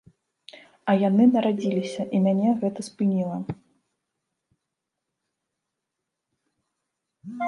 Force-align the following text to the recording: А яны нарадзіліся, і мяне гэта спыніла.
А 0.91 0.93
яны 1.07 1.23
нарадзіліся, 1.33 2.03
і 2.19 2.21
мяне 2.27 2.49
гэта 2.61 2.79
спыніла. 2.87 3.37